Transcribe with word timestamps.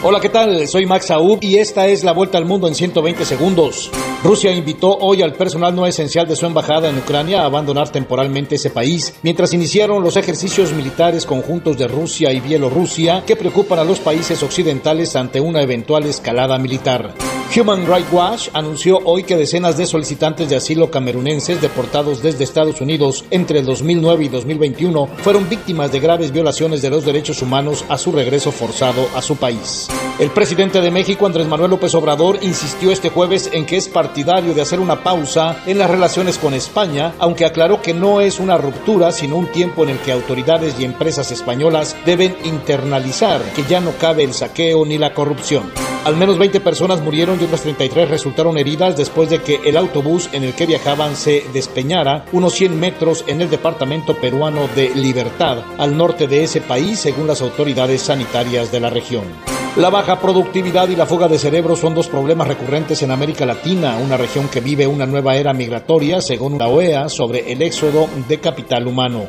Hola, 0.00 0.20
¿qué 0.20 0.28
tal? 0.28 0.68
Soy 0.68 0.86
Max 0.86 1.10
Aub 1.10 1.40
y 1.42 1.56
esta 1.56 1.88
es 1.88 2.04
la 2.04 2.12
vuelta 2.12 2.38
al 2.38 2.44
mundo 2.44 2.68
en 2.68 2.76
120 2.76 3.24
segundos. 3.24 3.90
Rusia 4.22 4.52
invitó 4.52 4.96
hoy 4.96 5.22
al 5.22 5.32
personal 5.32 5.74
no 5.74 5.86
esencial 5.86 6.28
de 6.28 6.36
su 6.36 6.46
embajada 6.46 6.88
en 6.88 6.98
Ucrania 6.98 7.42
a 7.42 7.46
abandonar 7.46 7.90
temporalmente 7.90 8.54
ese 8.54 8.70
país, 8.70 9.14
mientras 9.24 9.52
iniciaron 9.54 10.04
los 10.04 10.16
ejercicios 10.16 10.72
militares 10.72 11.26
conjuntos 11.26 11.76
de 11.78 11.88
Rusia 11.88 12.32
y 12.32 12.38
Bielorrusia 12.38 13.24
que 13.26 13.34
preocupan 13.34 13.80
a 13.80 13.84
los 13.84 13.98
países 13.98 14.40
occidentales 14.44 15.16
ante 15.16 15.40
una 15.40 15.62
eventual 15.62 16.04
escalada 16.04 16.58
militar. 16.58 17.12
Human 17.56 17.86
Rights 17.86 18.12
Watch 18.12 18.48
anunció 18.52 18.98
hoy 19.04 19.24
que 19.24 19.34
decenas 19.34 19.78
de 19.78 19.86
solicitantes 19.86 20.50
de 20.50 20.56
asilo 20.56 20.90
camerunenses 20.90 21.62
deportados 21.62 22.22
desde 22.22 22.44
Estados 22.44 22.82
Unidos 22.82 23.24
entre 23.30 23.60
el 23.60 23.64
2009 23.64 24.26
y 24.26 24.28
2021 24.28 25.06
fueron 25.22 25.48
víctimas 25.48 25.90
de 25.90 25.98
graves 25.98 26.30
violaciones 26.30 26.82
de 26.82 26.90
los 26.90 27.06
derechos 27.06 27.40
humanos 27.40 27.86
a 27.88 27.96
su 27.96 28.12
regreso 28.12 28.52
forzado 28.52 29.08
a 29.16 29.22
su 29.22 29.36
país. 29.36 29.88
El 30.18 30.30
presidente 30.30 30.82
de 30.82 30.90
México, 30.90 31.24
Andrés 31.24 31.46
Manuel 31.46 31.70
López 31.70 31.94
Obrador, 31.94 32.38
insistió 32.42 32.92
este 32.92 33.08
jueves 33.08 33.48
en 33.50 33.64
que 33.64 33.78
es 33.78 33.88
partidario 33.88 34.52
de 34.52 34.60
hacer 34.60 34.78
una 34.78 35.02
pausa 35.02 35.62
en 35.64 35.78
las 35.78 35.90
relaciones 35.90 36.36
con 36.36 36.52
España, 36.52 37.14
aunque 37.18 37.46
aclaró 37.46 37.80
que 37.80 37.94
no 37.94 38.20
es 38.20 38.40
una 38.40 38.58
ruptura, 38.58 39.10
sino 39.10 39.36
un 39.36 39.46
tiempo 39.46 39.84
en 39.84 39.90
el 39.90 39.98
que 40.00 40.12
autoridades 40.12 40.78
y 40.78 40.84
empresas 40.84 41.32
españolas 41.32 41.96
deben 42.04 42.36
internalizar 42.44 43.40
que 43.56 43.64
ya 43.64 43.80
no 43.80 43.92
cabe 43.92 44.24
el 44.24 44.34
saqueo 44.34 44.84
ni 44.84 44.98
la 44.98 45.14
corrupción. 45.14 45.87
Al 46.04 46.16
menos 46.16 46.38
20 46.38 46.60
personas 46.60 47.02
murieron 47.02 47.38
y 47.40 47.44
otras 47.44 47.62
33 47.62 48.08
resultaron 48.08 48.56
heridas 48.56 48.96
después 48.96 49.28
de 49.28 49.42
que 49.42 49.60
el 49.64 49.76
autobús 49.76 50.30
en 50.32 50.44
el 50.44 50.54
que 50.54 50.66
viajaban 50.66 51.16
se 51.16 51.44
despeñara 51.52 52.24
unos 52.32 52.54
100 52.54 52.78
metros 52.78 53.24
en 53.26 53.42
el 53.42 53.50
departamento 53.50 54.14
peruano 54.14 54.68
de 54.74 54.90
Libertad, 54.94 55.58
al 55.76 55.96
norte 55.96 56.26
de 56.26 56.44
ese 56.44 56.60
país, 56.60 56.98
según 57.00 57.26
las 57.26 57.42
autoridades 57.42 58.02
sanitarias 58.02 58.72
de 58.72 58.80
la 58.80 58.90
región. 58.90 59.24
La 59.76 59.90
baja 59.90 60.18
productividad 60.18 60.88
y 60.88 60.96
la 60.96 61.06
fuga 61.06 61.28
de 61.28 61.38
cerebros 61.38 61.78
son 61.78 61.94
dos 61.94 62.08
problemas 62.08 62.48
recurrentes 62.48 63.02
en 63.02 63.10
América 63.10 63.46
Latina, 63.46 63.96
una 64.02 64.16
región 64.16 64.48
que 64.48 64.60
vive 64.60 64.86
una 64.86 65.06
nueva 65.06 65.36
era 65.36 65.52
migratoria, 65.52 66.20
según 66.20 66.58
la 66.58 66.68
OEA, 66.68 67.08
sobre 67.08 67.52
el 67.52 67.62
éxodo 67.62 68.08
de 68.28 68.40
capital 68.40 68.86
humano. 68.86 69.28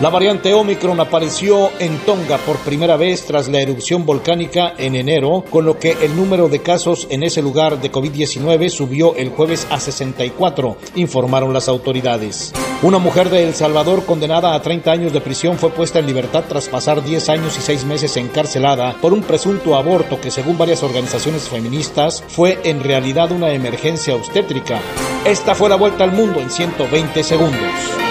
La 0.00 0.10
variante 0.10 0.54
Omicron 0.54 1.00
apareció 1.00 1.72
en 1.80 1.98
Tonga 1.98 2.38
por 2.38 2.56
primera 2.58 2.96
vez 2.96 3.26
tras 3.26 3.48
la 3.48 3.60
erupción 3.60 4.06
volcánica 4.06 4.72
en 4.78 4.94
enero, 4.94 5.42
con 5.50 5.64
lo 5.64 5.76
que 5.80 5.90
el 6.00 6.14
número 6.14 6.48
de 6.48 6.62
casos 6.62 7.08
en 7.10 7.24
ese 7.24 7.42
lugar 7.42 7.80
de 7.80 7.90
COVID-19 7.90 8.68
subió 8.68 9.16
el 9.16 9.30
jueves 9.30 9.66
a 9.70 9.80
64, 9.80 10.76
informaron 10.94 11.52
las 11.52 11.68
autoridades. 11.68 12.52
Una 12.80 12.98
mujer 12.98 13.28
de 13.28 13.42
El 13.42 13.54
Salvador 13.54 14.04
condenada 14.04 14.54
a 14.54 14.62
30 14.62 14.88
años 14.92 15.12
de 15.12 15.20
prisión 15.20 15.58
fue 15.58 15.70
puesta 15.70 15.98
en 15.98 16.06
libertad 16.06 16.44
tras 16.48 16.68
pasar 16.68 17.02
10 17.02 17.28
años 17.30 17.58
y 17.58 17.60
6 17.60 17.84
meses 17.84 18.16
encarcelada 18.16 18.94
por 19.02 19.12
un 19.12 19.22
presunto 19.22 19.74
aborto 19.74 20.20
que 20.20 20.30
según 20.30 20.56
varias 20.56 20.84
organizaciones 20.84 21.48
feministas 21.48 22.22
fue 22.28 22.60
en 22.62 22.84
realidad 22.84 23.32
una 23.32 23.50
emergencia 23.50 24.14
obstétrica. 24.14 24.80
Esta 25.24 25.56
fue 25.56 25.68
la 25.68 25.74
vuelta 25.74 26.04
al 26.04 26.12
mundo 26.12 26.38
en 26.38 26.50
120 26.50 27.24
segundos. 27.24 28.07